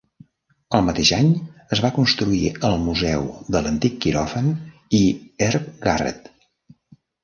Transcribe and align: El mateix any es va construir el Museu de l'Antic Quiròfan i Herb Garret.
El 0.77 0.85
mateix 0.87 1.11
any 1.17 1.29
es 1.77 1.83
va 1.87 1.91
construir 1.99 2.49
el 2.71 2.79
Museu 2.87 3.29
de 3.55 3.63
l'Antic 3.69 4.03
Quiròfan 4.09 4.53
i 5.05 5.07
Herb 5.51 5.73
Garret. 5.89 6.37